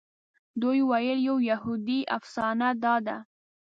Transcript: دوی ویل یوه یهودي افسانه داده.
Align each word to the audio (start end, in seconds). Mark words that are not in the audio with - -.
دوی 0.61 0.79
ویل 0.89 1.19
یوه 1.27 1.41
یهودي 1.51 1.99
افسانه 2.17 2.69
داده. 2.83 3.17